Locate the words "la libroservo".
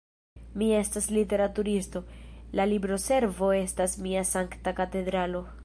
2.59-3.53